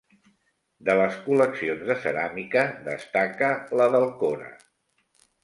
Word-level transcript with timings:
De 0.87 0.95
les 0.99 1.19
col·leccions 1.25 1.83
de 1.89 1.97
ceràmica 2.05 2.65
destaca 2.89 3.53
la 3.83 3.89
d'Alcora. 3.99 4.51